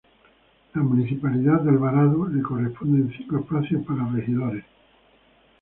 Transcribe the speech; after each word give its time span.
La 0.73 0.81
municipalidad 0.81 1.61
de 1.61 1.69
Alvarado 1.69 2.27
le 2.27 2.41
corresponden 2.41 3.13
cinco 3.15 3.37
espacios 3.37 3.85
para 3.85 4.03
regidores. 4.09 4.65